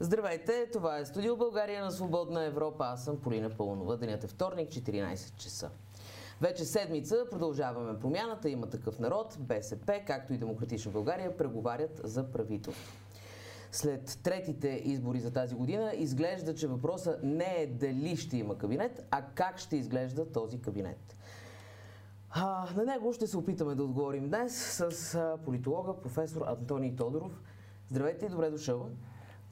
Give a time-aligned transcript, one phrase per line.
[0.00, 2.84] Здравейте, това е Студио България на Свободна Европа.
[2.84, 3.96] Аз съм Полина Пълнова.
[3.96, 5.70] Денят е вторник, 14 часа.
[6.40, 8.50] Вече седмица продължаваме промяната.
[8.50, 12.96] Има такъв народ, БСП, както и Демократична България, преговарят за правителство.
[13.72, 19.06] След третите избори за тази година изглежда, че въпросът не е дали ще има кабинет,
[19.10, 21.16] а как ще изглежда този кабинет.
[22.30, 27.42] А, на него ще се опитаме да отговорим днес с политолога професор Антоний Тодоров.
[27.88, 28.88] Здравейте и добре дошъл.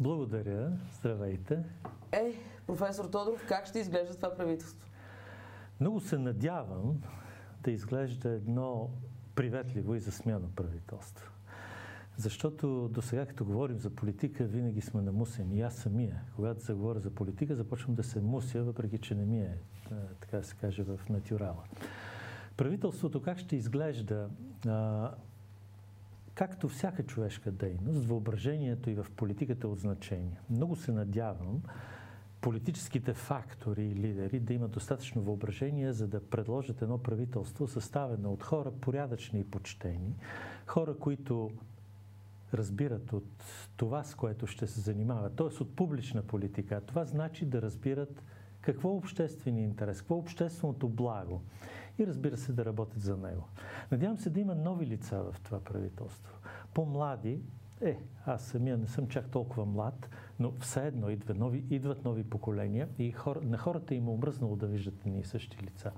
[0.00, 0.72] Благодаря.
[0.98, 1.64] Здравейте.
[2.12, 2.32] Е,
[2.66, 4.88] професор Тодоров, как ще изглежда това правителство?
[5.80, 7.00] Много се надявам
[7.62, 8.90] да изглежда едно
[9.34, 11.32] приветливо и засмяно правителство.
[12.16, 15.58] Защото до сега, като говорим за политика, винаги сме намусени.
[15.58, 19.40] И аз самия, когато заговоря за политика, започвам да се муся, въпреки че не ми
[19.40, 19.58] е,
[20.20, 21.64] така да се каже, в натюрала.
[22.56, 24.28] Правителството как ще изглежда?
[26.36, 30.40] Както всяка човешка дейност, въображението и в политиката е от значение.
[30.50, 31.62] Много се надявам
[32.40, 38.42] политическите фактори и лидери да имат достатъчно въображение, за да предложат едно правителство, съставено от
[38.42, 40.14] хора порядъчни и почтени,
[40.66, 41.50] хора, които
[42.54, 43.44] разбират от
[43.76, 45.62] това, с което ще се занимават, т.е.
[45.62, 46.80] от публична политика.
[46.80, 48.22] Това значи да разбират
[48.60, 51.42] какво е обществения интерес, какво е общественото благо
[51.98, 53.48] и разбира се да работят за него.
[53.92, 56.34] Надявам се да има нови лица в това правителство.
[56.74, 57.40] По-млади,
[57.80, 60.08] е, аз самия не съм чак толкова млад,
[60.38, 64.56] но все едно идва нови, идват нови поколения и хора, на хората им е омръзнало
[64.56, 65.92] да виждат едни същи лица.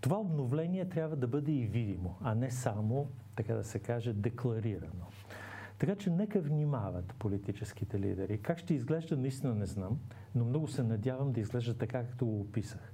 [0.00, 5.06] Това обновление трябва да бъде и видимо, а не само, така да се каже, декларирано.
[5.78, 8.38] Така че нека внимават политическите лидери.
[8.38, 9.98] Как ще изглежда, наистина не знам,
[10.34, 12.92] но много се надявам да изглежда така, както го описах.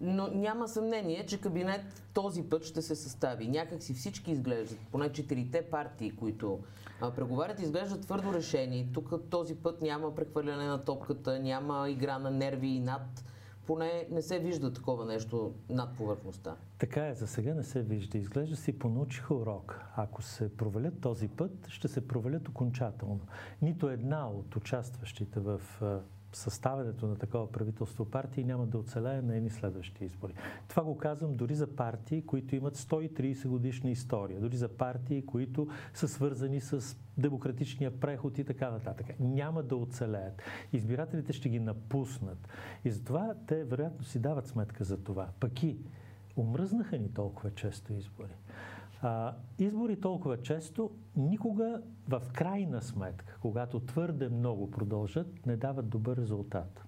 [0.00, 3.48] Но няма съмнение, че кабинет този път ще се състави.
[3.48, 6.60] Някак си всички изглеждат, поне четирите партии, които
[7.00, 8.88] а, преговарят, изглеждат твърдо решени.
[8.94, 13.24] Тук този път няма прехвърляне на топката, няма игра на нерви и над.
[13.66, 16.56] Поне не се вижда такова нещо над повърхността.
[16.78, 18.18] Така е, за сега не се вижда.
[18.18, 19.80] Изглежда си понаучиха урок.
[19.96, 23.20] Ако се провалят този път, ще се провалят окончателно.
[23.62, 25.60] Нито една от участващите в
[26.32, 30.34] съставянето на такова правителство партии няма да оцелее на едни следващи избори.
[30.68, 35.68] Това го казвам дори за партии, които имат 130 годишна история, дори за партии, които
[35.94, 39.06] са свързани с демократичния преход и така нататък.
[39.20, 40.42] Няма да оцелеят.
[40.72, 42.48] Избирателите ще ги напуснат.
[42.84, 45.28] И затова те вероятно си дават сметка за това.
[45.40, 45.78] Пък и
[46.36, 48.32] омръзнаха ни толкова често избори.
[49.02, 56.16] А, избори толкова често никога в крайна сметка, когато твърде много продължат, не дават добър
[56.16, 56.84] резултат.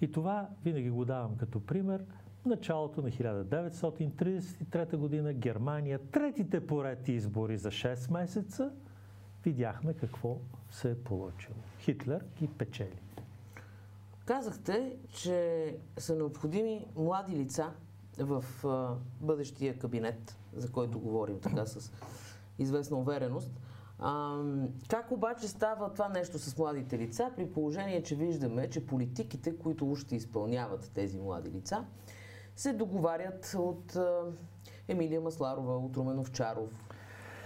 [0.00, 2.04] И това винаги го давам като пример.
[2.46, 8.72] Началото на 1933 година Германия, третите поред избори за 6 месеца,
[9.44, 10.38] видяхме какво
[10.70, 11.56] се е получило.
[11.78, 13.00] Хитлер ги печели.
[14.24, 17.72] Казахте, че са необходими млади лица,
[18.18, 18.44] в
[19.20, 21.92] бъдещия кабинет, за който говорим така с
[22.58, 23.50] известна увереност.
[23.98, 24.38] А,
[24.88, 29.96] как обаче става това нещо с младите лица, при положение, че виждаме, че политиките, които
[29.96, 31.84] ще изпълняват тези млади лица,
[32.56, 34.22] се договарят от а,
[34.88, 36.70] Емилия Масларова, от Румен Овчаров,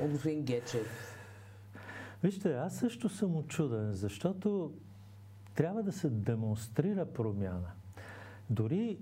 [0.01, 1.15] от господин Гечев.
[2.23, 4.73] Вижте, аз също съм очуден, защото
[5.55, 7.71] трябва да се демонстрира промяна.
[8.51, 8.99] Дори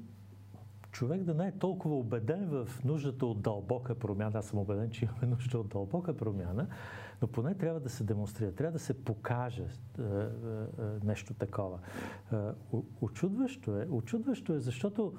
[0.97, 4.39] човек да не е толкова убеден в нуждата от дълбока промяна.
[4.39, 6.67] Аз съм убеден, че имаме нужда от дълбока промяна,
[7.23, 10.27] но поне трябва да се демонстрира, трябва да се покаже е, е, е,
[11.05, 11.79] нещо такова.
[13.01, 15.15] Очудващо е, очудващо е, защото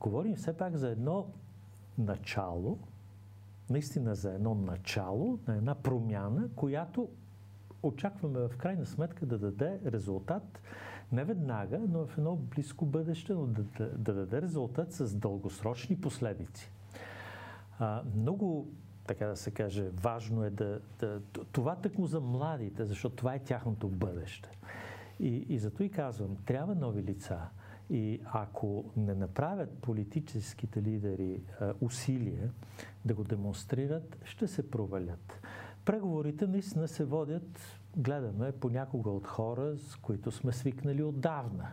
[0.00, 1.26] говорим все пак за едно
[1.98, 2.78] начало,
[3.70, 7.08] наистина за едно начало, на една промяна, която
[7.82, 10.60] очакваме в крайна сметка да даде резултат
[11.12, 16.00] не веднага, но в едно близко бъдеще, но да, да, да даде резултат с дългосрочни
[16.00, 16.70] последици.
[17.78, 18.68] А, много,
[19.06, 21.20] така да се каже, важно е да, да
[21.52, 24.50] това тъкмо за младите, защото това е тяхното бъдеще.
[25.20, 27.38] И, и зато и казвам, трябва нови лица.
[27.90, 32.50] И ако не направят политическите лидери а, усилия
[33.04, 35.40] да го демонстрират, ще се провалят.
[35.84, 41.68] Преговорите наистина се водят, гледаме понякога от хора, с които сме свикнали отдавна,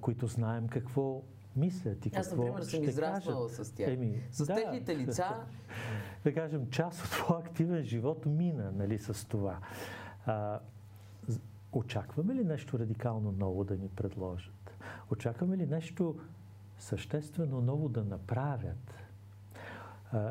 [0.00, 1.22] които знаем какво
[1.56, 3.88] мислят и какво Аз, например, съм израснала с тях.
[3.88, 5.24] Еми, с да, техните лица...
[6.24, 9.58] Да кажем, част от твоя активен живот мина нали, с това.
[10.26, 10.60] А,
[11.72, 14.76] очакваме ли нещо радикално ново да ни предложат?
[15.10, 16.18] Очакваме ли нещо
[16.78, 18.94] съществено ново да направят?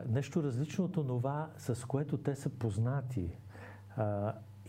[0.07, 3.37] нещо различно от това, с което те са познати.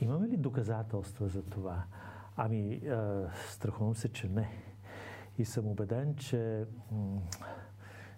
[0.01, 1.85] Имаме ли доказателства за това?
[2.37, 4.49] Ами, а, страхувам се, че не.
[5.39, 7.21] И съм убеден, че м-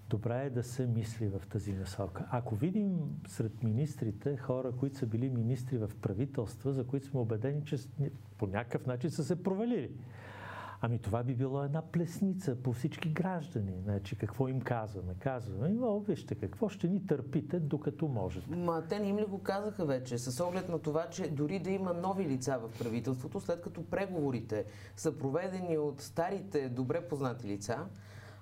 [0.09, 2.27] добре е да се мисли в тази насока.
[2.31, 7.65] Ако видим сред министрите хора, които са били министри в правителства, за които сме убедени,
[7.65, 7.77] че
[8.38, 9.91] по някакъв начин са се провалили.
[10.82, 13.73] Ами това би било една плесница по всички граждани.
[13.82, 15.15] Значи, какво им казваме?
[15.19, 18.56] Казваме, о, вижте, какво ще ни търпите, докато можете.
[18.56, 21.71] Ма те не им ли го казаха вече, с оглед на това, че дори да
[21.71, 24.65] има нови лица в правителството, след като преговорите
[24.97, 27.87] са проведени от старите, добре познати лица,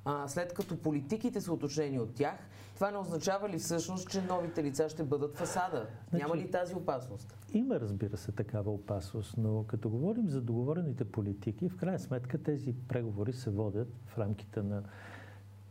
[0.05, 2.39] а, след като политиките са уточнени от тях,
[2.79, 5.87] това не означава ли всъщност, че новите лица ще бъдат фасада?
[6.11, 7.35] Значи, Няма ли тази опасност?
[7.53, 12.75] Има, разбира се, такава опасност, но като говорим за договорените политики, в крайна сметка тези
[12.89, 14.83] преговори се водят в рамките на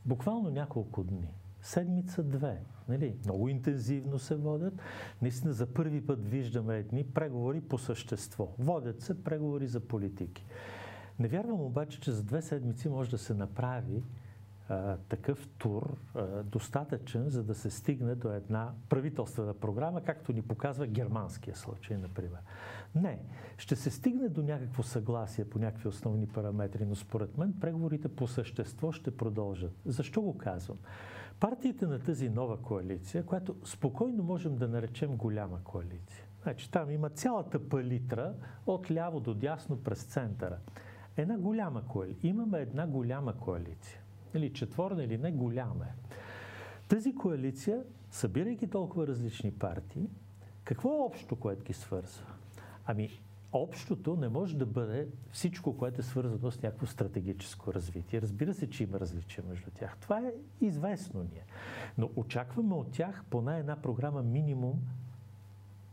[0.06, 1.34] буквално няколко дни.
[1.62, 2.62] Седмица-две.
[2.90, 3.18] Нали?
[3.26, 4.74] Много интензивно се водят.
[5.22, 8.48] Наистина за първи път виждаме едни преговори по същество.
[8.60, 10.46] Водят се преговори за политики.
[11.20, 14.04] Не вярвам обаче, че за две седмици може да се направи
[15.10, 15.98] такъв тур
[16.44, 22.40] достатъчен, за да се стигне до една правителствена програма, както ни показва германския случай, например.
[22.96, 23.20] Не.
[23.58, 28.28] Ще се стигне до някакво съгласие по някакви основни параметри, но според мен преговорите по
[28.28, 29.72] същество ще продължат.
[29.86, 30.78] Защо го казвам?
[31.40, 36.26] Партиите на тази нова коалиция, която спокойно можем да наречем голяма коалиция.
[36.44, 38.34] Значи там има цялата палитра
[38.66, 40.58] от ляво до дясно през центъра.
[41.18, 42.30] Една голяма коалиция.
[42.30, 44.02] Имаме една голяма коалиция
[44.38, 46.16] или четворна или не, голяма е.
[46.88, 50.10] Тази коалиция, събирайки толкова различни партии,
[50.64, 52.26] какво е общо, което ги свързва?
[52.86, 53.10] Ами,
[53.52, 58.22] общото не може да бъде всичко, което е свързано с някакво стратегическо развитие.
[58.22, 59.98] Разбира се, че има различия между тях.
[59.98, 61.46] Това е известно ние.
[61.98, 64.82] Но очакваме от тях поне една програма минимум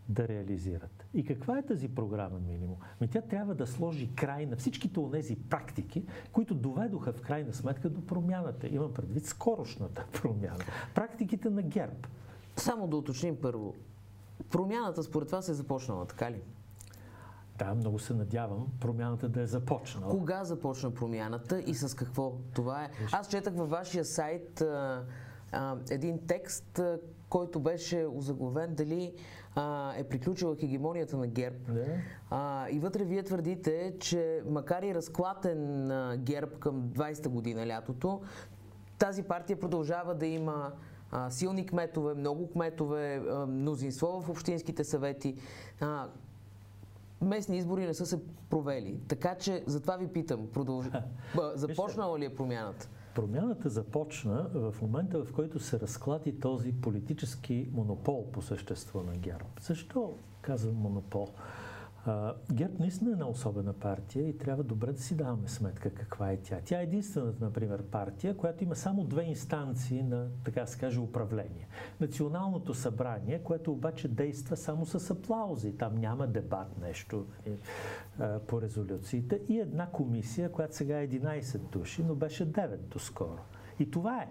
[0.08, 0.93] да реализират.
[1.14, 2.76] И каква е тази програма минимум?
[3.00, 7.52] Ми тя трябва да сложи край на всичките от тези практики, които доведоха в крайна
[7.52, 8.68] сметка до промяната.
[8.68, 10.64] Имам предвид скорошната промяна.
[10.94, 12.08] Практиките на ГЕРБ.
[12.56, 13.74] Само да уточним първо.
[14.50, 16.42] Промяната според вас е започнала, така ли?
[17.58, 20.10] Да, много се надявам промяната да е започнала.
[20.10, 22.32] Кога започна промяната и с какво?
[22.54, 22.90] Това е.
[23.12, 24.62] Аз четах във вашия сайт
[25.54, 26.98] а, един текст, а,
[27.28, 29.14] който беше озаглавен дали
[29.54, 31.56] а, е приключила хегемонията на ГЕРБ.
[32.30, 38.20] А, и вътре вие твърдите, че макар и разклатен а, ГЕРБ към 20-та година лятото,
[38.98, 40.72] тази партия продължава да има
[41.10, 45.36] а, силни кметове, много кметове, а, мнозинство в общинските съвети.
[45.80, 46.08] А,
[47.20, 49.00] местни избори не са се провели.
[49.08, 50.86] Така че затова ви питам, продълж...
[51.54, 52.88] започнала ли е промяната?
[53.14, 59.44] Промяната започна в момента, в който се разклати този политически монопол по същество на ГЕРБ.
[59.60, 61.28] Защо казвам монопол?
[62.52, 66.36] ГЕРБ наистина е една особена партия и трябва добре да си даваме сметка каква е
[66.36, 66.60] тя.
[66.64, 71.68] Тя е единствената, например, партия, която има само две инстанции на, така се каже, управление.
[72.00, 75.76] Националното събрание, което обаче действа само с аплаузи.
[75.76, 77.50] Там няма дебат нещо е,
[78.46, 79.40] по резолюциите.
[79.48, 83.42] И една комисия, която сега е 11 души, но беше 9 доскоро.
[83.78, 84.28] И това е.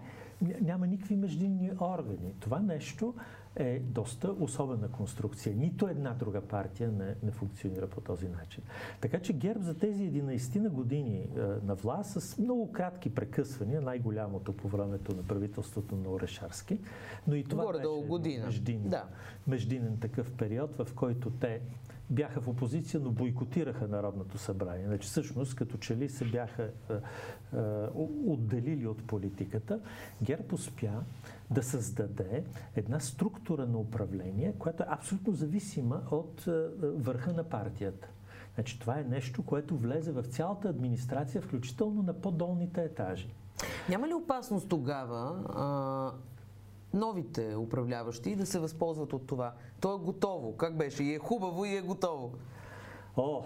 [0.60, 2.34] Няма никакви междинни органи.
[2.40, 3.14] Това нещо
[3.56, 5.56] е доста особена конструкция.
[5.56, 8.64] Нито една друга партия не, не функционира по този начин.
[9.00, 13.80] Така че ГЕРБ за тези 11 на години е, на власт с много кратки прекъсвания,
[13.80, 16.78] най-голямото по времето на правителството на Орешарски,
[17.26, 18.44] но и това Горе беше година.
[18.44, 19.04] Междинен, да.
[19.46, 21.60] междинен такъв период, в който те
[22.10, 24.86] бяха в опозиция, но бойкотираха Народното събрание.
[24.86, 27.00] Значи, всъщност, като че ли се бяха е, е,
[28.26, 29.80] отделили от политиката,
[30.22, 31.02] ГЕРБ успя
[31.50, 32.44] да създаде
[32.76, 38.08] една структура на управление, която е абсолютно зависима от е, върха на партията.
[38.54, 43.28] Значи, това е нещо, което влезе в цялата администрация, включително на по-долните етажи.
[43.88, 46.12] Няма ли опасност тогава а,
[46.98, 49.54] новите управляващи да се възползват от това?
[49.80, 50.56] То е готово.
[50.56, 51.04] Как беше?
[51.04, 52.32] И е хубаво, и е готово.
[53.16, 53.42] О,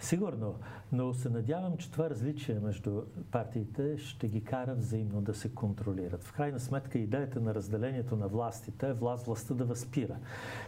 [0.00, 0.54] Сигурно,
[0.92, 6.24] но се надявам, че това различие между партиите ще ги кара взаимно да се контролират.
[6.24, 10.16] В крайна сметка идеята на разделението на властите е власт властта да възпира.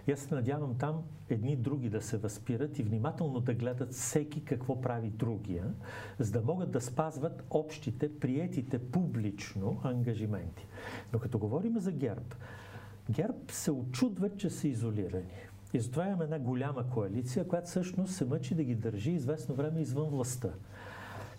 [0.07, 4.45] И аз се надявам там едни други да се възпират и внимателно да гледат всеки
[4.45, 5.75] какво прави другия,
[6.19, 10.67] за да могат да спазват общите, приетите публично ангажименти.
[11.13, 12.35] Но като говорим за ГЕРБ,
[13.11, 15.52] ГЕРБ се очудват, че са изолирани.
[15.73, 19.81] И затова имаме една голяма коалиция, която всъщност се мъчи да ги държи известно време
[19.81, 20.49] извън властта.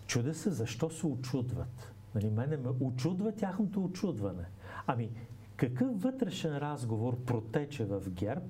[0.06, 1.92] Чудя се защо се очудват.
[2.14, 4.44] Нали, мене ме очудва тяхното очудване.
[4.86, 5.10] Ами,
[5.56, 8.46] какъв вътрешен разговор протече в ГЕРБ,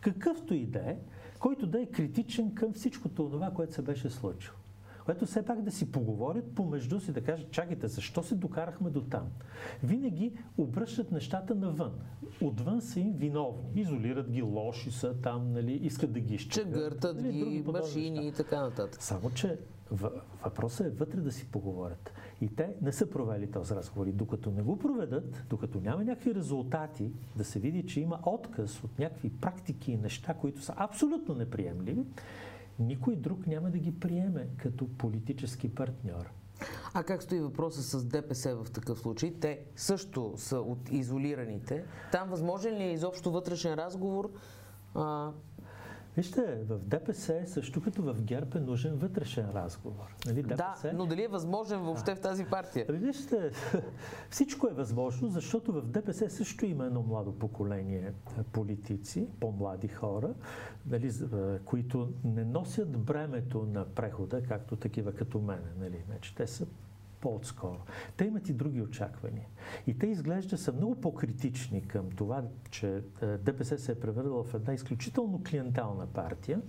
[0.00, 0.96] какъвто и да е,
[1.38, 4.61] който да е критичен към всичкото това, което се беше случило
[5.04, 9.00] което все пак да си поговорят помежду си, да кажат, чакайте, защо се докарахме до
[9.00, 9.26] там?
[9.82, 11.92] Винаги обръщат нещата навън.
[12.40, 13.80] Отвън са им виновни.
[13.80, 16.72] Изолират ги, лоши са там, нали, искат да ги изчекат.
[16.72, 19.02] Чегъртат нали, ги, машини и така нататък.
[19.02, 19.58] Само, че
[19.90, 22.12] въпросът е вътре да си поговорят.
[22.40, 24.06] И те не са провели този разговор.
[24.06, 28.84] И докато не го проведат, докато няма някакви резултати, да се види, че има отказ
[28.84, 32.04] от някакви практики и неща, които са абсолютно неприемливи,
[32.78, 36.32] никой друг няма да ги приеме като политически партньор.
[36.94, 39.34] А как стои въпроса с ДПС в такъв случай?
[39.40, 41.84] Те също са от изолираните.
[42.12, 44.30] Там възможен ли е изобщо вътрешен разговор?
[44.94, 45.30] А,
[46.16, 50.16] Вижте, в ДПС също като в ГЕРБ е нужен вътрешен разговор.
[50.26, 50.80] Нали, ДПС...
[50.82, 52.86] Да, но дали е възможен въобще а, в тази партия?
[52.88, 53.50] Ами вижте,
[54.30, 58.12] всичко е възможно, защото в ДПС също има едно младо поколение
[58.52, 60.34] политици, по-млади хора,
[60.86, 61.12] нали,
[61.64, 65.72] които не носят бремето на прехода, както такива като мене.
[65.78, 66.02] Нали.
[66.06, 66.66] Значи, те са
[67.22, 67.80] по-отскоро.
[68.16, 69.46] Те имат и други очаквания.
[69.86, 74.54] И те изглежда са много по-критични към това, че е, ДПС се е превърнала в
[74.54, 76.60] една изключително клиентална партия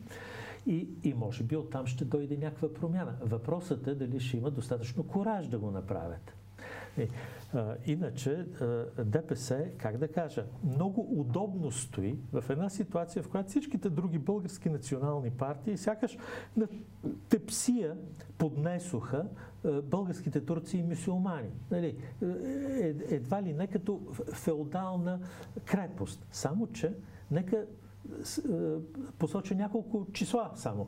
[0.67, 3.15] и, и може би оттам ще дойде някаква промяна.
[3.21, 6.33] Въпросът е дали ще има достатъчно кораж да го направят.
[6.97, 7.07] И,
[7.53, 8.31] а, иначе
[8.61, 14.19] а, ДПС, как да кажа, много удобно стои в една ситуация, в която всичките други
[14.19, 16.17] български национални партии сякаш
[16.57, 16.67] на
[17.29, 17.97] тепсия
[18.37, 19.25] поднесоха
[19.83, 21.49] българските турци и мусулмани.
[21.71, 24.01] Нали, е, едва ли не като
[24.33, 25.19] феодална
[25.65, 26.27] крепост.
[26.31, 26.93] Само, че
[27.31, 27.65] нека
[29.19, 30.87] посоча няколко числа само.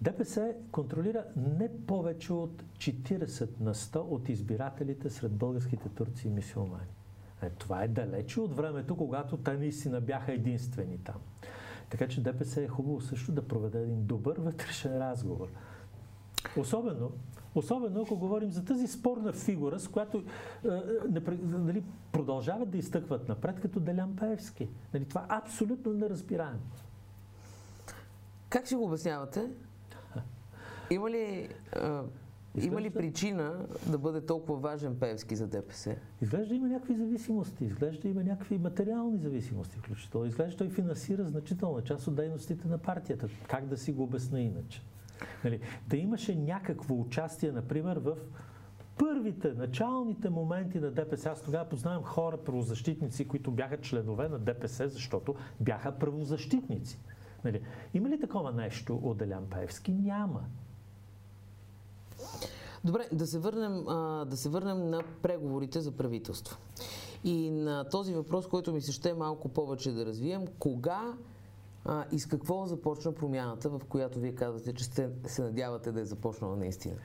[0.00, 6.86] ДПС контролира не повече от 40 на 100 от избирателите сред българските турци и мисиомани.
[7.42, 11.16] Е, това е далече от времето, когато те наистина бяха единствени там.
[11.90, 15.48] Така че ДПС е хубаво също да проведе един добър вътрешен разговор.
[16.56, 17.12] Особено,
[17.54, 23.28] особено ако говорим за тази спорна фигура, с която е, е, нали, продължават да изтъкват
[23.28, 24.68] напред като Делян Паевски.
[24.94, 26.60] Нали, това е абсолютно неразбираемо.
[28.48, 29.50] Как си го обяснявате?
[30.90, 32.02] Има ли, а,
[32.60, 35.96] има ли причина да бъде толкова важен Певски за ДПС?
[36.22, 40.26] Изглежда има някакви зависимости, изглежда има някакви материални зависимости включително.
[40.26, 43.28] Изглежда той финансира значителна част от дейностите на партията.
[43.48, 44.82] Как да си го обясна иначе?
[45.44, 48.16] Нали, да имаше някакво участие, например, в
[48.98, 51.30] първите, началните моменти на ДПС.
[51.30, 56.98] Аз тогава познавам хора, правозащитници, които бяха членове на ДПС, защото бяха правозащитници.
[57.44, 57.62] Нали,
[57.94, 59.92] има ли такова нещо от Делян Паевски?
[59.92, 60.40] Няма.
[62.84, 63.84] Добре, да се върнем,
[64.28, 66.58] да се върнем на преговорите за правителство.
[67.24, 71.14] И на този въпрос, който ми се ще малко повече да развием, кога
[71.84, 76.00] а, и с какво започна промяната, в която вие казвате, че сте, се надявате да
[76.00, 76.96] е започнала наистина?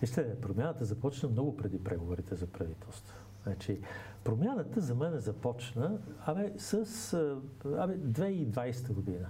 [0.00, 3.16] Вижте, промяната започна много преди преговорите за правителство.
[3.42, 3.80] Значи,
[4.28, 6.74] Промяната за мен започна абе, с
[7.64, 9.28] абе, 2020 година.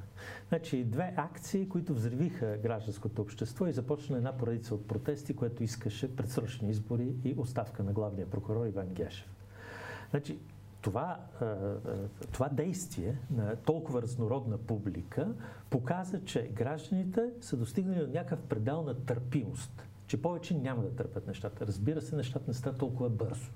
[0.49, 6.17] Значи, две акции, които взривиха гражданското общество и започна една поредица от протести, което искаше
[6.17, 9.29] предсрочни избори и оставка на главния прокурор Иван Гешев.
[10.11, 10.39] Значи,
[10.89, 11.19] това,
[12.33, 15.29] това действие на толкова разнородна публика
[15.71, 21.27] показа, че гражданите са достигнали до някакъв предел на търпимост, че повече няма да търпят
[21.27, 21.67] нещата.
[21.67, 23.51] Разбира се, нещата не стават толкова бързо.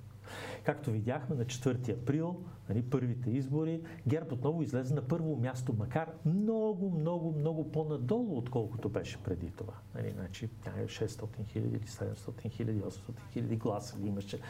[0.64, 2.37] Както видяхме на 4 април,
[2.69, 8.88] нали, първите избори, ГЕРБ отново излезе на първо място, макар много, много, много по-надолу, отколкото
[8.88, 9.73] беше преди това.
[9.95, 12.91] Нали, значи 600 хиляди, 700 хиляди, 800
[13.33, 14.41] хиляди гласа имаше.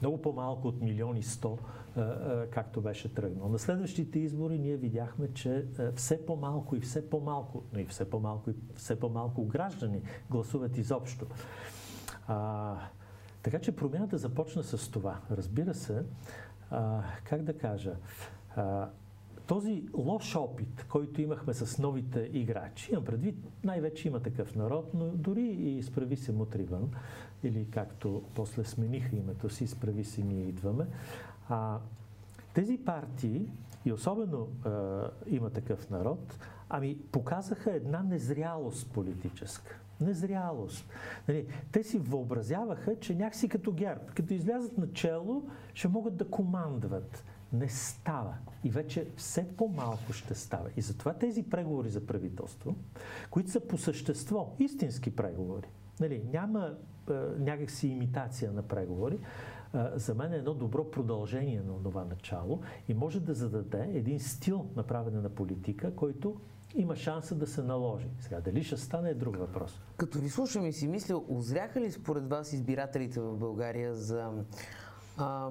[0.00, 1.58] Много по-малко от милиони 100,
[2.50, 3.48] както беше тръгнал.
[3.48, 8.50] На следващите избори ние видяхме, че все по-малко и все по-малко, но и все по-малко
[8.50, 11.26] и все по-малко граждани гласуват изобщо.
[12.26, 12.76] А,
[13.42, 15.20] така че промяната започна с това.
[15.30, 16.02] Разбира се,
[16.70, 17.96] а, как да кажа,
[18.56, 18.88] а,
[19.46, 25.06] този лош опит, който имахме с новите играчи, имам предвид, най-вече има такъв народ, но
[25.06, 26.90] дори и изправи се мутриван,
[27.42, 30.86] или както после смениха името си, изправи се ние идваме,
[31.48, 31.78] а,
[32.54, 33.50] тези партии,
[33.84, 36.38] и особено а, има такъв народ,
[36.70, 40.88] ами показаха една незрялост политическа незрялост.
[41.28, 47.24] Нали, те си въобразяваха, че някакси като ГЕРБ, като излязат начало, ще могат да командват.
[47.52, 48.34] Не става.
[48.64, 50.68] И вече все по-малко ще става.
[50.76, 52.76] И затова тези преговори за правителство,
[53.30, 55.68] които са по същество, истински преговори,
[56.00, 56.74] нали, няма
[57.10, 59.18] е, някакси имитация на преговори, е,
[59.94, 64.66] за мен е едно добро продължение на това начало и може да зададе един стил
[64.76, 66.40] на правене на политика, който
[66.74, 68.06] има шанса да се наложи.
[68.20, 69.80] Сега, дали ще стане е друг въпрос.
[69.96, 74.30] Като ви слушам и си мисля, озряха ли според вас избирателите в България за
[75.16, 75.50] а,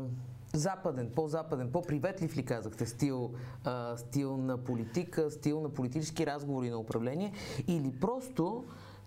[0.54, 3.34] западен, по-западен, по-приветлив ли казахте стил,
[3.64, 7.34] а, стил на политика, стил на политически разговори на управление
[7.68, 8.66] или просто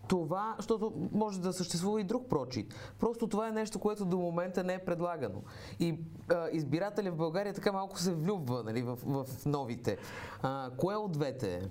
[0.08, 2.74] това, защото може да съществува и друг прочит.
[3.00, 5.42] Просто това е нещо, което до момента не е предлагано.
[5.80, 9.98] И а, избирателя в България така малко се влюбва нали, в, в новите.
[10.42, 11.62] А, кое от двете е?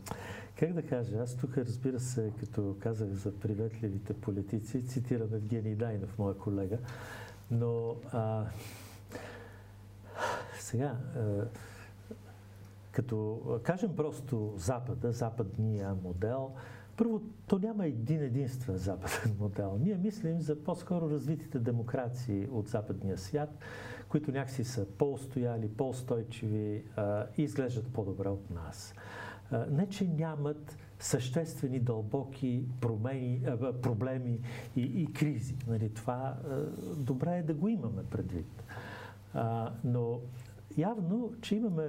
[0.56, 6.18] Как да кажа, аз тук разбира се, като казах за приветливите политици, цитирам Евгений Дайнов,
[6.18, 6.78] моя колега,
[7.52, 8.46] но а,
[10.60, 11.46] сега, а,
[12.92, 16.52] като кажем просто Запада, западния модел,
[17.01, 19.79] първо, то няма един единствен западен модел.
[19.84, 23.60] Ние мислим за по-скоро развитите демокрации от западния свят,
[24.10, 26.84] които някакси са по-устояли, по-устойчиви
[27.38, 28.93] и изглеждат по-добре от нас.
[29.51, 34.39] А, не, че нямат съществени, дълбоки промени, а, проблеми
[34.75, 35.55] и, и кризи.
[35.67, 36.65] Нали, това а,
[36.96, 38.63] добре е да го имаме предвид.
[39.34, 40.20] А, но
[40.78, 41.84] явно, че имаме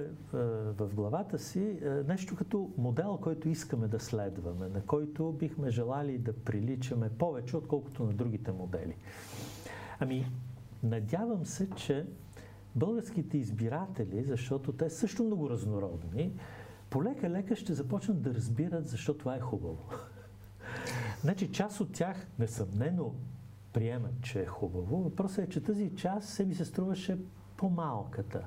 [0.77, 6.33] в главата си нещо като модел, който искаме да следваме, на който бихме желали да
[6.33, 8.95] приличаме повече, отколкото на другите модели.
[9.99, 10.31] Ами,
[10.83, 12.05] надявам се, че
[12.75, 16.33] българските избиратели, защото те също много разнородни,
[16.89, 19.89] полека-лека ще започнат да разбират защо това е хубаво.
[21.21, 23.13] Значи част от тях несъмнено
[23.73, 25.03] приемат, че е хубаво.
[25.03, 27.17] Въпросът е, че тази част се ми се струваше
[27.57, 28.45] по-малката.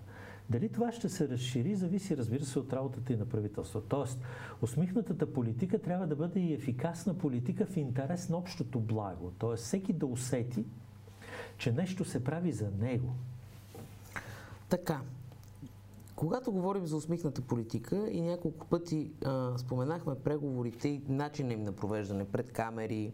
[0.51, 3.87] Дали това ще се разшири, зависи, разбира се, от работата и на правителството.
[3.89, 4.19] Тоест,
[4.63, 9.33] усмихнатата политика трябва да бъде и ефикасна политика в интерес на общото благо.
[9.39, 10.65] Тоест, всеки да усети,
[11.59, 13.15] че нещо се прави за него.
[14.69, 15.01] Така.
[16.17, 21.73] Когато говорим за усмихната политика и няколко пъти а, споменахме преговорите и начина им на
[21.73, 23.13] провеждане пред камери,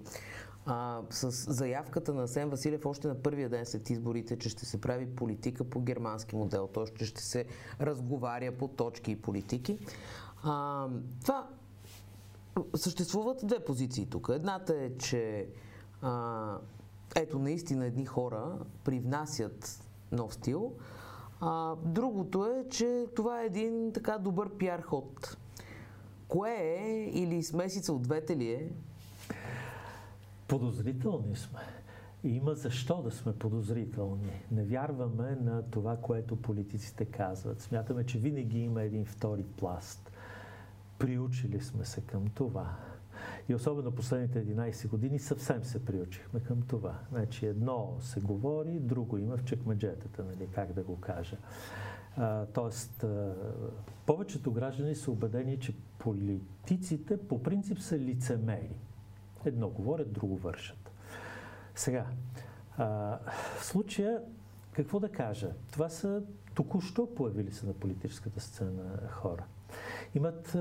[0.67, 4.81] а, с заявката на Сен Василев още на първия ден след изборите, че ще се
[4.81, 6.85] прави политика по германски модел, т.е.
[6.85, 7.45] че ще се
[7.81, 9.79] разговаря по точки и политики.
[10.43, 10.89] А,
[11.23, 11.49] това
[12.77, 14.29] съществуват две позиции тук.
[14.33, 15.49] Едната е, че
[16.03, 16.57] а,
[17.15, 20.73] ето наистина едни хора привнасят нов стил.
[21.41, 25.37] А, другото е, че това е един така добър пиар ход.
[26.29, 28.71] Кое е или смесица от двете ли е?
[30.53, 31.61] Подозрителни сме.
[32.25, 34.33] Има защо да сме подозрителни.
[34.51, 37.61] Не вярваме на това, което политиците казват.
[37.61, 40.13] Смятаме, че винаги има един втори пласт.
[40.99, 42.77] Приучили сме се към това.
[43.49, 46.99] И особено последните 11 години съвсем се приучихме към това.
[47.11, 51.37] Значи едно се говори, друго има в чекмеджетата, нали, как да го кажа.
[52.17, 53.35] А, тоест, а,
[54.07, 58.77] повечето граждани са убедени, че политиците по принцип са лицемери.
[59.45, 60.91] Едно говорят, друго вършат.
[61.75, 62.07] Сега,
[62.77, 63.19] а,
[63.59, 64.23] в случая,
[64.73, 65.51] какво да кажа?
[65.73, 66.23] Това са
[66.55, 69.45] току-що появили се на политическата сцена хора.
[70.15, 70.57] Имат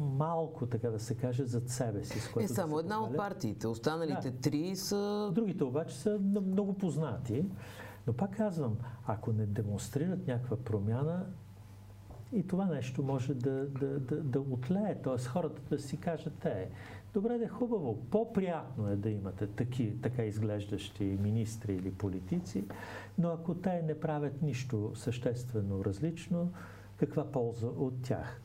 [0.00, 2.20] малко, така да се каже, зад себе си.
[2.20, 3.66] С което е, само да една от партиите.
[3.66, 4.40] Останалите да.
[4.40, 5.30] три са...
[5.34, 7.44] Другите обаче са много познати.
[8.06, 11.26] Но пак казвам, ако не демонстрират някаква промяна,
[12.32, 14.94] и това нещо може да, да, да, да отлее.
[15.02, 15.18] Т.е.
[15.18, 16.70] хората да си кажат, е,
[17.14, 17.98] Добре, да е хубаво.
[18.10, 22.64] По-приятно е да имате таки, така изглеждащи министри или политици,
[23.18, 26.52] но ако те не правят нищо съществено различно,
[26.96, 28.40] каква полза от тях?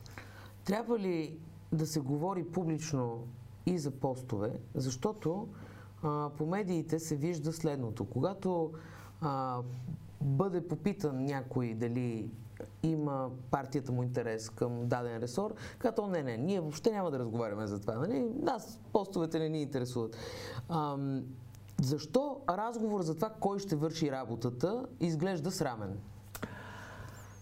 [0.64, 1.38] Трябва ли
[1.72, 3.26] да се говори публично
[3.66, 5.48] и за постове, защото
[6.02, 8.04] а, по медиите се вижда следното.
[8.04, 8.72] Когато
[9.20, 9.62] а,
[10.20, 12.30] бъде попитан някой дали
[12.82, 17.66] има партията му интерес към даден ресор, като не, не, ние въобще няма да разговаряме
[17.66, 17.94] за това.
[17.94, 18.26] Нали?
[18.42, 20.16] Нас постовете не ни интересуват.
[20.68, 21.24] Ам,
[21.82, 25.98] защо разговор за това кой ще върши работата изглежда срамен?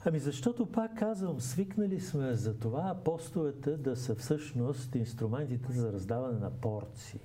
[0.05, 6.39] Ами защото пак казвам, свикнали сме за това постовете да са всъщност инструментите за раздаване
[6.39, 7.21] на порции.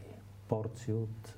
[0.48, 1.36] Порции от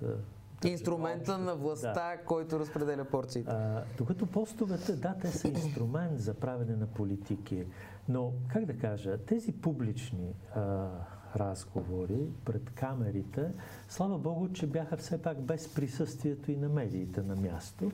[0.68, 2.18] Инструмента на властта, да.
[2.26, 3.52] който разпределя порциите.
[3.52, 7.66] А, докато постовете, да, те са инструмент за правене на политики.
[8.10, 10.88] Но, как да кажа, тези публични а,
[11.36, 13.52] разговори пред камерите,
[13.90, 17.92] слава Богу, че бяха все пак без присъствието и на медиите на място.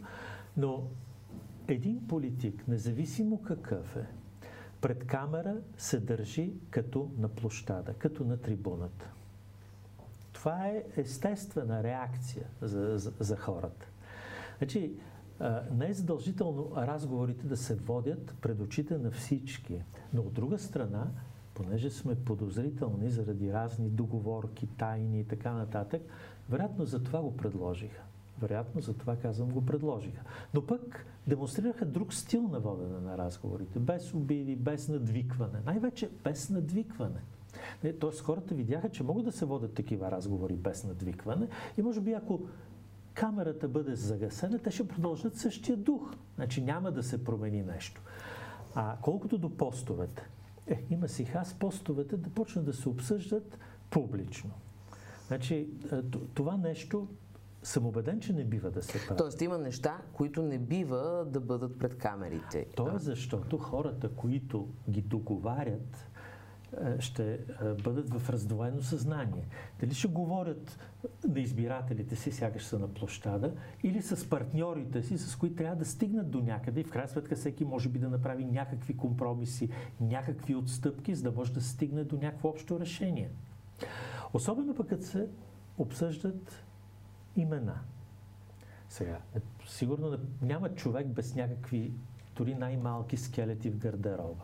[0.58, 0.84] Но
[1.68, 4.06] един политик, независимо какъв е,
[4.82, 9.10] пред камера се държи като на площада, като на трибуната.
[10.40, 13.88] Това е естествена реакция за, за, за хората.
[14.58, 14.94] Значи,
[15.72, 21.08] не е задължително разговорите да се водят пред очите на всички, но от друга страна,
[21.54, 26.02] понеже сме подозрителни заради разни договорки, тайни и така нататък,
[26.50, 28.02] вероятно за това го предложиха.
[28.42, 30.24] Вероятно за това казвам го предложиха.
[30.54, 33.80] Но пък демонстрираха друг стил на водене на разговорите.
[33.80, 35.60] Без обиди, без надвикване.
[35.66, 37.20] Най-вече без надвикване.
[38.00, 42.14] Тоест хората видяха, че могат да се водят такива разговори без надвикване и може би
[42.14, 42.42] ако
[43.14, 46.14] камерата бъде загасена, те ще продължат същия дух.
[46.36, 48.02] Значи няма да се промени нещо.
[48.76, 50.30] А колкото до постовете,
[50.68, 53.58] е, има си хас постовете да почнат да се обсъждат
[53.90, 54.52] публично.
[55.28, 56.02] Значи, е,
[56.34, 57.08] това нещо
[57.64, 59.18] съм убеден, че не бива да се прави.
[59.18, 62.66] Тоест има неща, които не бива да бъдат пред камерите.
[62.76, 66.09] То е защото хората, които ги договарят,
[67.00, 67.38] ще е,
[67.84, 69.44] бъдат в раздвоено съзнание.
[69.80, 70.80] Дали ще говорят
[71.28, 73.54] на избирателите си, сякаш са на площада,
[73.84, 77.36] или с партньорите си, с които трябва да стигнат до някъде и в крайна сметка
[77.36, 79.70] всеки може би да направи някакви компромиси,
[80.02, 83.30] някакви отстъпки, за да може да стигне до някакво общо решение.
[84.34, 85.28] Особено пък като се
[85.78, 86.64] обсъждат
[87.36, 87.80] имена.
[88.90, 91.94] Сега, е, сигурно няма човек без някакви,
[92.36, 94.44] дори най-малки скелети в гардероба.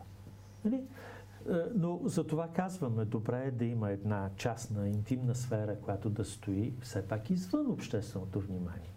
[0.64, 0.82] Нали?
[1.50, 6.24] Е, но за това казваме, добре е да има една частна, интимна сфера, която да
[6.24, 8.92] стои все пак извън общественото внимание.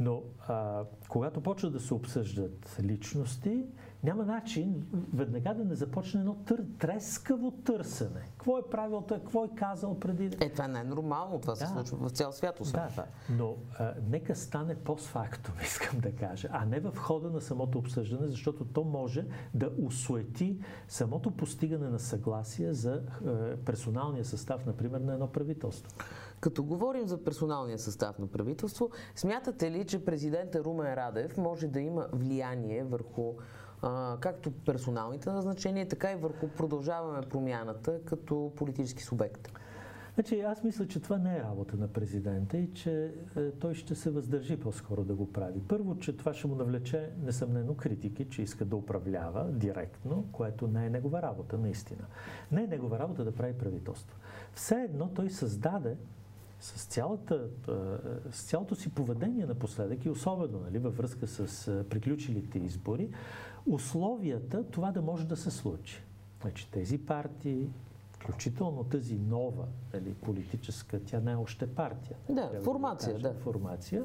[0.00, 3.66] Но а, когато почва да се обсъждат личности,
[4.02, 8.20] няма начин веднага да не започне едно тър, трескаво търсене.
[8.30, 10.36] Какво е правил той, какво е казал преди...
[10.40, 11.58] Е, това не е нормално, това да.
[11.58, 13.04] се случва в цял свят, да, това.
[13.30, 18.28] Но а, нека стане постфактум, искам да кажа, а не в хода на самото обсъждане,
[18.28, 20.58] защото то може да усуети
[20.88, 25.92] самото постигане на съгласие за а, персоналния състав, например, на едно правителство.
[26.40, 31.80] Като говорим за персоналния състав на правителство, смятате ли, че президента Румен Радев може да
[31.80, 33.34] има влияние върху
[34.20, 39.52] както персоналните назначения, така и върху продължаваме промяната като политически субект?
[40.18, 43.94] Значи, аз мисля, че това не е работа на президента и че е, той ще
[43.94, 45.60] се въздържи по-скоро да го прави.
[45.68, 50.86] Първо, че това ще му навлече несъмнено критики, че иска да управлява директно, което не
[50.86, 52.04] е негова работа, наистина.
[52.52, 54.16] Не е негова работа да прави правителство.
[54.54, 55.96] Все едно той създаде
[56.60, 57.48] с, цялата,
[58.30, 63.10] с цялото си поведение напоследък и особено нали, във връзка с приключилите избори,
[63.66, 66.02] условията това да може да се случи.
[66.42, 67.68] Значи тези партии,
[68.12, 72.16] включително тази нова нали, политическа, тя не е още партия.
[72.30, 73.40] Да, формация, да, кажа, да.
[73.40, 74.04] Формация,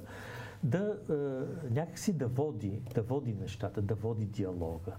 [0.63, 1.13] да е,
[1.73, 4.91] някакси да води, да води нещата, да води диалога.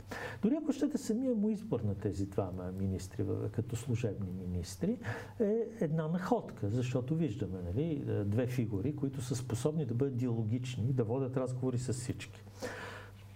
[0.42, 4.98] Дори ако щете самия му избор на тези двама министри, като служебни министри,
[5.40, 11.04] е една находка, защото виждаме нали, две фигури, които са способни да бъдат диалогични, да
[11.04, 12.44] водят разговори с всички.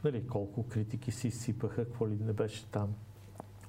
[0.04, 2.94] Нали, колко критики си сипаха, какво ли не беше там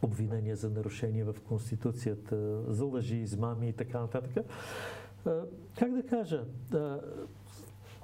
[0.01, 4.45] обвинения за нарушения в Конституцията, за лъжи, измами и така нататък.
[5.79, 6.45] Как да кажа,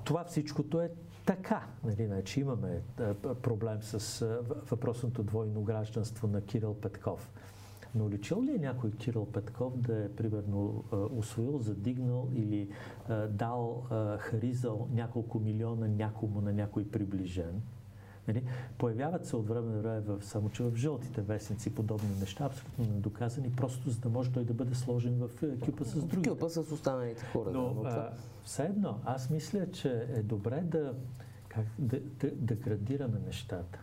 [0.03, 0.91] това всичкото е
[1.25, 1.67] така.
[1.83, 2.81] Нали, значи имаме
[3.41, 4.25] проблем с
[4.69, 7.31] въпросното двойно гражданство на Кирил Петков.
[7.95, 12.69] Но личил ли е някой Кирил Петков да е, примерно, освоил, задигнал или
[13.29, 13.83] дал,
[14.19, 17.61] харизал няколко милиона някому на някой приближен?
[18.27, 18.43] Нали?
[18.77, 22.85] Появяват се от време на време, в, само че в жълтите вестници подобни неща, абсолютно
[22.85, 26.29] недоказани, просто за да може той да бъде сложен в е, кюпа с други.
[26.29, 27.51] Кюпа с останалите хора.
[27.51, 28.11] Но, да, а,
[28.43, 30.93] все едно, аз мисля, че е добре да,
[31.47, 33.79] как, да, да, да градираме нещата.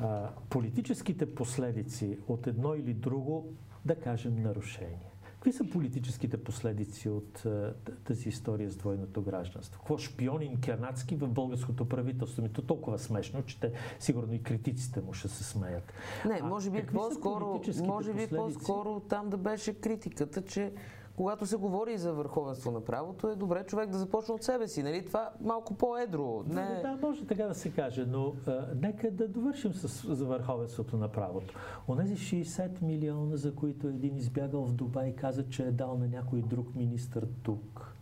[0.00, 3.52] А, политическите последици от едно или друго,
[3.84, 5.10] да кажем, нарушение.
[5.46, 7.72] Какви са политическите последици от uh,
[8.04, 9.80] тази история с двойното гражданство?
[9.80, 12.42] Какво шпионин канадски в българското правителство?
[12.42, 15.92] Ми то толкова смешно, че те, сигурно и критиците му ще се смеят.
[16.24, 20.72] Не, може би по-скоро, може би по-скоро там да беше критиката, че
[21.16, 24.82] когато се говори за върховенство на правото, е добре човек да започне от себе си.
[24.82, 25.06] Нали?
[25.06, 26.42] Това малко по-едро.
[26.46, 26.80] Не...
[26.82, 31.08] Да, може така да се каже, но а, нека да довършим с, за върховенството на
[31.08, 31.54] правото.
[31.88, 36.42] Онези 60 милиона, за които един избягал в Дубай каза, че е дал на някой
[36.42, 37.92] друг министр тук.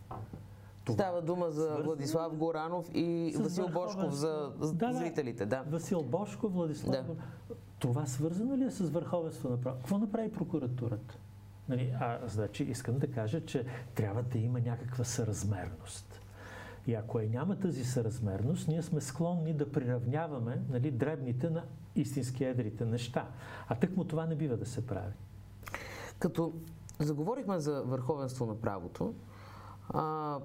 [0.85, 0.93] Това.
[0.93, 5.45] Става дума за Свързано Владислав Горанов и Васил Бошков за да, зрителите.
[5.45, 5.63] Да.
[5.69, 6.91] Васил Бошков, Владислав.
[6.91, 7.15] Да.
[7.79, 9.81] Това свързано ли е с върховенство на правото?
[9.81, 11.17] Какво направи прокуратурата?
[11.69, 16.21] Нали, а, значи, искам да кажа, че трябва да има някаква съразмерност.
[16.87, 21.63] И ако е няма тази съразмерност, ние сме склонни да приравняваме нали, дребните на
[21.95, 23.27] истински едрите неща.
[23.67, 25.13] А тък му това не бива да се прави.
[26.19, 26.53] Като
[26.99, 29.13] заговорихме за върховенство на правото,
[29.89, 30.37] а,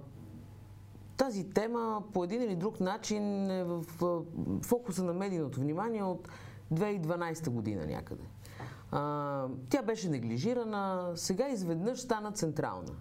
[1.16, 3.84] тази тема по един или друг начин е в
[4.62, 6.28] фокуса на медийното внимание от
[6.72, 8.24] 2012 година някъде.
[9.68, 12.92] Тя беше неглижирана, сега изведнъж стана централна.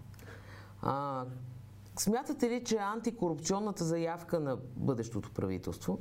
[0.82, 1.25] А,
[1.99, 5.99] смятате ли, че антикорупционната заявка на бъдещото правителство,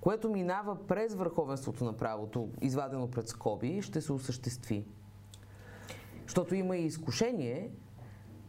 [0.00, 4.84] което минава през върховенството на правото, извадено пред скоби, ще се осъществи?
[6.22, 7.70] Защото има и изкушение,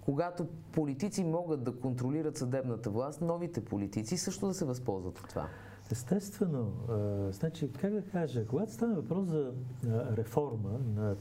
[0.01, 5.47] когато политици могат да контролират съдебната власт, новите политици също да се възползват от това.
[5.91, 6.73] Естествено,
[7.31, 9.53] значи, как да кажа, когато стане въпрос за
[10.17, 11.15] реформа на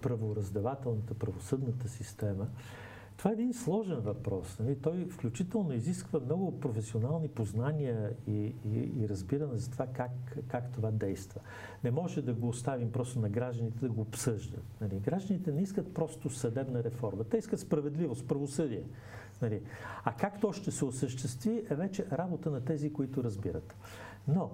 [0.00, 2.46] правораздавателната, правосъдната система,
[3.16, 4.58] това е един сложен въпрос.
[4.58, 4.76] Нали?
[4.76, 10.10] Той включително изисква много професионални познания и, и, и разбиране за това как,
[10.48, 11.40] как това действа.
[11.84, 14.64] Не може да го оставим просто на гражданите да го обсъждат.
[14.80, 15.00] Нали?
[15.00, 17.24] Гражданите не искат просто съдебна реформа.
[17.24, 18.82] Те искат справедливост, правосъдие.
[19.42, 19.62] Нали?
[20.04, 23.74] А как то ще се осъществи е вече работа на тези, които разбират.
[24.28, 24.50] Но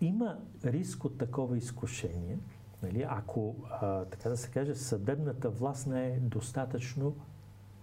[0.00, 2.38] има риск от такова изкушение,
[2.82, 3.06] нали?
[3.08, 7.16] ако, а, така да се каже, съдебната власт не е достатъчно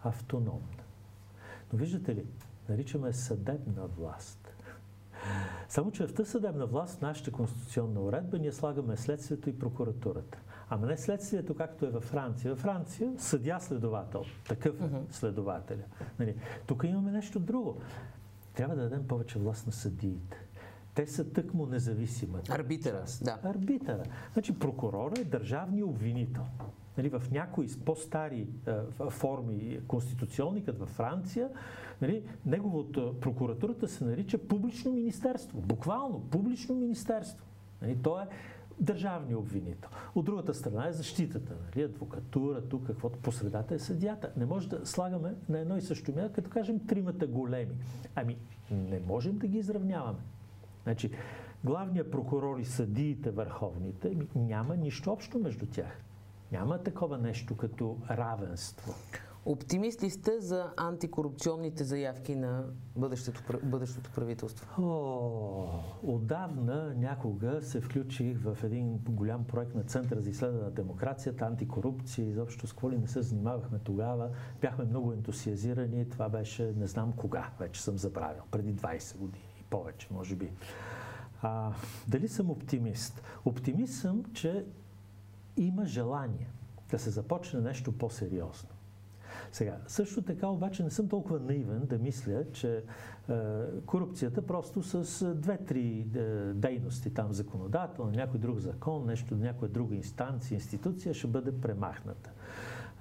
[0.03, 0.83] автономна.
[1.73, 2.25] Но виждате ли,
[2.69, 4.55] наричаме съдебна власт.
[5.69, 10.37] Само, че в тази съдебна власт, нашата конституционна уредба, ние слагаме следствието и прокуратурата.
[10.69, 12.51] Ама не следствието, както е във Франция.
[12.51, 14.23] Във Франция съдя-следовател.
[14.47, 15.83] Такъв е следователя.
[16.19, 16.35] Нали?
[16.67, 17.77] Тук имаме нещо друго.
[18.53, 20.37] Трябва да дадем повече власт на съдиите.
[20.95, 22.39] Те са тъкмо независима.
[22.49, 23.39] Арбитъра, да.
[23.43, 24.03] Арбитъра.
[24.33, 26.43] Значи прокурор е държавния обвинител.
[26.97, 28.73] Нали, в някои по-стари е,
[29.09, 31.49] форми конституционни, като във Франция,
[32.01, 35.61] нали, неговото прокуратурата се нарича публично министерство.
[35.61, 37.45] Буквално публично министерство.
[37.81, 38.27] Нали, то е
[38.79, 39.89] държавния обвинител.
[40.15, 44.31] От другата страна е защитата, нали, адвокатура, тук каквото по средата е съдята.
[44.37, 47.75] Не може да слагаме на едно и също място, като кажем тримата големи.
[48.15, 48.37] Ами,
[48.71, 50.19] не можем да ги изравняваме.
[50.83, 51.11] Значи,
[51.63, 56.01] главният прокурор и съдиите върховните, ами, няма нищо общо между тях.
[56.51, 58.93] Няма такова нещо като равенство.
[59.47, 62.63] Оптимист ли сте за антикорупционните заявки на
[62.95, 64.81] бъдещето, бъдещото правителство?
[64.81, 71.45] О, отдавна някога се включих в един голям проект на Центъра за изследване на демокрацията,
[71.45, 74.29] антикорупция, изобщо с какво ли не се занимавахме тогава.
[74.61, 76.09] Бяхме много ентусиазирани.
[76.09, 80.51] Това беше не знам кога, вече съм забравил, преди 20 години и повече, може би.
[81.41, 81.71] А,
[82.07, 83.21] дали съм оптимист?
[83.45, 84.65] Оптимист съм, че
[85.57, 86.49] има желание
[86.91, 88.74] да се започне нещо по-сериозно.
[89.51, 93.33] Сега, също така обаче не съм толкова наивен да мисля, че е,
[93.85, 96.19] корупцията просто с две-три е,
[96.53, 102.31] дейности, там законодателно, някой друг закон, нещо, някоя друга инстанция, институция ще бъде премахната.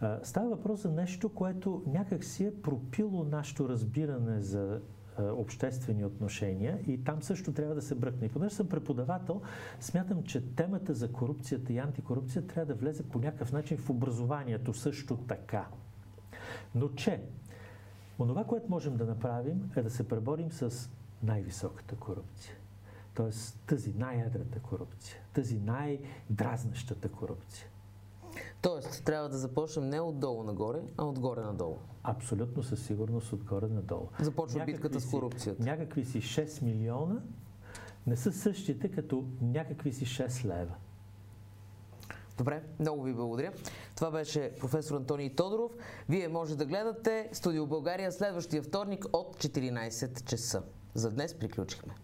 [0.03, 4.81] Е, става въпрос за нещо, което някак си е пропило нашето разбиране за
[5.19, 8.27] обществени отношения и там също трябва да се бръкне.
[8.27, 9.41] И понеже съм преподавател,
[9.81, 14.75] смятам, че темата за корупцията и антикорупция трябва да влезе по някакъв начин в образованието
[14.75, 15.67] също така.
[16.75, 17.23] Но че,
[18.19, 20.91] онова, което можем да направим е да се преборим с
[21.23, 22.55] най-високата корупция.
[23.15, 27.67] Тоест тази най-ядрата корупция, тази най-дразнащата корупция.
[28.63, 31.77] Тоест, трябва да започнем не отдолу нагоре, а отгоре надолу.
[32.03, 34.09] Абсолютно със сигурност отгоре надолу.
[34.21, 35.63] Започва някакви битката с корупцията.
[35.65, 37.23] Някакви си 6 милиона
[38.07, 40.75] не са същите като някакви си 6 лева.
[42.39, 43.53] Добре, много ви благодаря.
[44.05, 45.73] Това беше професор Антоний Тодоров.
[46.09, 50.63] Вие може да гледате Студио България следващия вторник от 14 часа.
[50.95, 51.95] За днес приключихме.